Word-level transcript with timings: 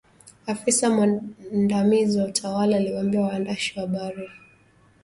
Afisa 0.47 0.89
mwandamizi 0.89 2.19
wa 2.19 2.25
utawala 2.25 2.77
aliwaambia 2.77 3.21
waandishi 3.21 3.79
wa 3.79 3.85
habari. 3.87 4.29